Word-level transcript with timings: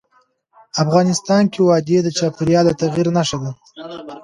افغانستان 0.83 1.43
کې 1.51 1.59
وادي 1.67 1.97
د 2.03 2.07
چاپېریال 2.17 2.65
د 2.67 2.71
تغیر 2.81 3.07
نښه 3.15 3.37
ده. 3.41 3.51